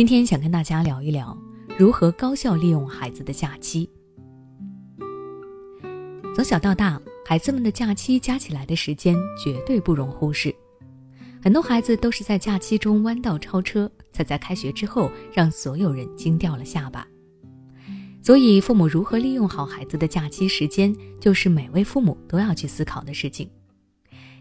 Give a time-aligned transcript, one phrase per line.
[0.00, 1.36] 今天想跟大家聊一聊
[1.78, 3.86] 如何高效利用孩子的假期。
[6.34, 10.54] 从小到大，孩子们的假期加起来的时间绝对不容忽视。
[11.42, 17.06] 很多孩子都是在假期中弯道超车，才在开学之后让所有人惊掉了下巴。
[18.22, 23.46] 所以，父母如何利用好孩子的假期时间，就是每位父母都要去思考的事情。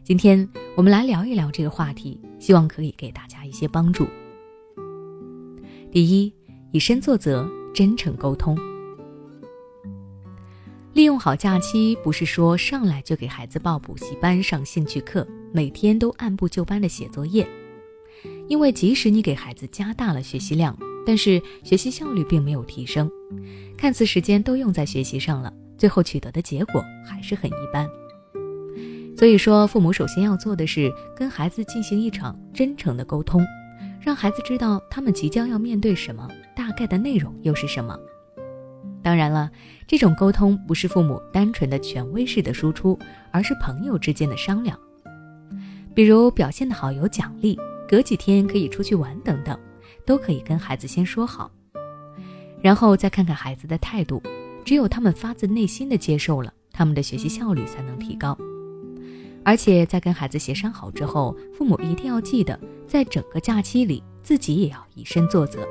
[0.05, 0.47] 今天
[0.77, 4.07] 我们来聊一聊这个话题，希望可以给大家一些帮助。
[5.91, 6.31] 第一，
[6.71, 8.55] 以身作则，真诚沟通。
[10.93, 17.47] 利用好假期，不是说上来就给孩子报补习班、上兴趣课，每天都按部就班的写作业。
[18.47, 23.09] 因为即使你给孩子加大了学习量，但是学习效率并没有提升，
[23.75, 27.89] 看似时间都用在学习上了，最后取得的结果还是很一般。
[29.17, 33.43] 所以说，父母首先要做的是跟孩子进行一场真诚的沟通，
[34.09, 37.95] 让孩子知道他们即将要面对什么，大概的内容又是什么。
[39.03, 39.51] 当然了，
[39.85, 42.97] 这种沟通不是父母单纯的权威式的输出，
[43.31, 44.75] 而是朋友之间的商量。
[45.93, 47.55] 比如表现的好有奖励，
[47.87, 49.55] 隔几天可以出去玩等等，
[50.07, 51.51] 都可以跟孩子先说好，
[52.63, 54.19] 然后再看看孩子的态度。
[54.65, 58.35] 只有他们发自内心的接受了，他们的学习效率才能提高。
[59.43, 65.67] 而且在跟孩子协商好之后，父母一定要记得，在整个假期里自己也要以身作则。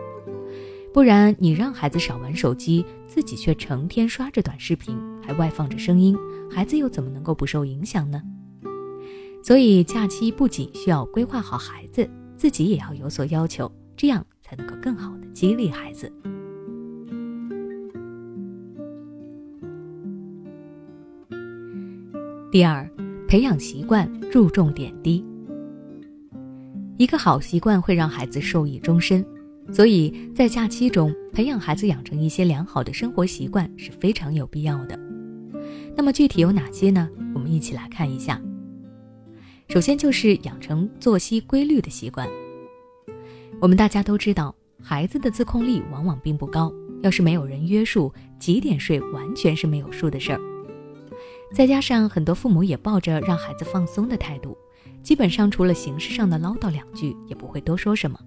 [0.92, 6.16] 不然，你让孩子少玩手机，自己却成天刷着短视频，还外放着声音，
[6.50, 8.20] 孩子又怎么能够不受影响呢？
[9.44, 16.12] 所以，假期不仅需要规划好孩子，自己也要有所要求，这样才能够更好的激励孩子。
[22.50, 22.90] 第二，
[23.28, 25.22] 培养习惯，注重点滴。
[26.96, 29.22] 一个好习惯会让孩子受益终身。
[29.70, 34.98] 所以在假期中培养孩子养成一些良好的生活习惯是非常有必要的。
[35.94, 37.06] 那么具体有哪些呢？
[37.34, 38.40] 我们一起来看一下。
[39.68, 42.26] 首先就是养成作息规律的习惯。
[43.60, 46.72] 我们大家都知道，孩子的自控力往往并不高，
[47.02, 50.40] 要是没有人约束，几点睡完全是没有数的事儿。
[51.54, 54.56] 再加上很多父母也抱着让孩子放松的态度，
[55.02, 58.18] 基本上除了形式上的唠叨两句，也不会多说什么。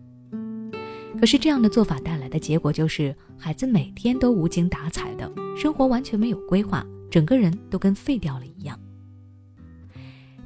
[1.20, 8.80] 可是这样的做法带来的结果就是，孩子每天都无精打采的，生活完全没有规划，整个人都跟废掉了一样。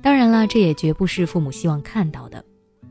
[0.01, 2.43] 当然了，这也绝不是父母希望看到的。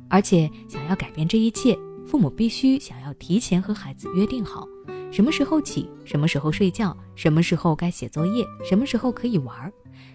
[0.09, 4.67] 而且，想要改变这一切，父母必须想要提前和孩子约定好，
[5.15, 9.73] 什么时候起，什么时候睡觉，什么时候该写作业，什么时候可以玩，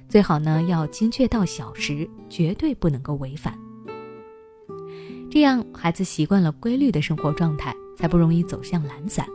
[0.09, 3.57] 最好呢要精确到小时，绝对不能够违反。
[5.31, 9.25] 这样，孩子习惯了规律的生活状态，才不容易走向懒散。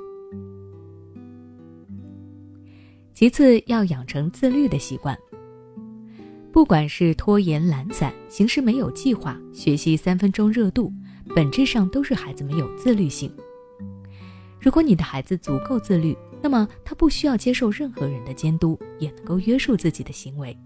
[3.15, 5.19] 其次，要养成自律的习惯。
[6.53, 10.93] 不管是拖延、懒散、行事没有计划、学习三分钟热度，
[11.35, 13.33] 本质上都是孩子没有自律性。
[14.65, 20.57] 如果你的孩子足够自律，那么他不需要接受任何人的监督，也能够约束自己的行为。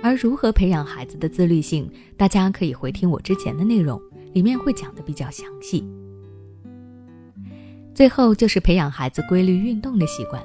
[0.00, 4.00] 而如何培养孩子的自律性，大家可以回听我之前的内容。
[4.34, 5.84] 里面会讲的比较详细。
[7.92, 10.40] 最后就是培养孩子规律运动的习惯。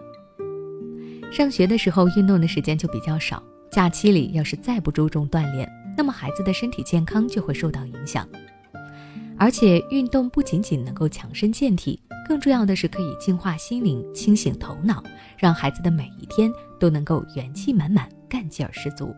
[1.32, 8.28] 上学的时候运动的时间就比较少，假期里要是再不注重锻炼，那么孩子的身体健康就会受到影响。
[9.38, 15.04] 而且运动不仅仅能够强身健体，更重要的是可以净化心灵、清醒头脑，
[15.38, 19.14] 让孩子的每一天都能够元气满满、干劲儿十足。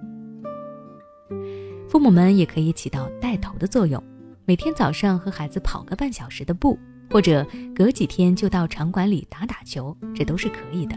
[1.88, 4.02] 父母们也可以起到带头的作用。
[4.46, 6.78] 每天早上和孩子跑个半小时的步，
[7.10, 7.46] 或者
[7.76, 10.96] 隔几天就到场馆里打打球，这都是可以的。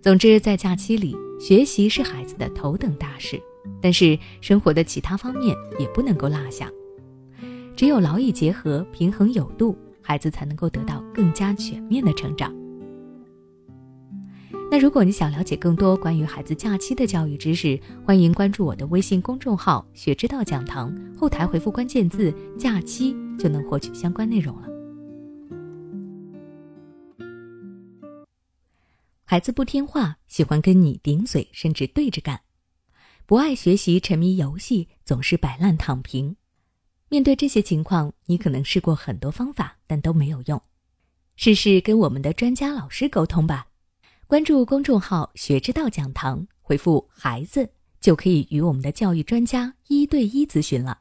[0.00, 3.40] 总之，在假期里，学习是孩子的头等大事，
[3.82, 6.70] 但是生活的其他方面也不能够落下。
[7.74, 9.76] 只有劳逸结合，平衡有度，
[10.06, 12.54] 孩子才能够得到更加全面的成长。
[14.70, 24.68] 那如果你想了解更多关于孩子假期的教育知识，欢迎关注我的微信公众号“学之道讲堂”，后台回复关键字“假期”就能获取相关内容了。
[29.24, 32.36] 孩子不听话，喜欢跟你顶嘴，甚至对着干；
[33.26, 36.36] 不爱学习，沉迷游戏，总是摆烂躺平。
[37.08, 40.60] 面对这些情况，你可能试过很多方法，但都没有用。
[41.36, 43.68] 试试跟我们的专家老师沟通吧。
[44.26, 47.70] 关注公众号“学之道讲堂”，回复“孩子”
[48.00, 50.98] 就可以与我们的教育专家一对一咨询了。